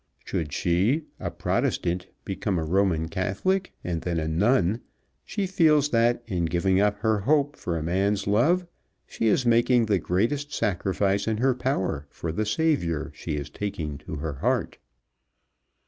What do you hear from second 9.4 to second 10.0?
making the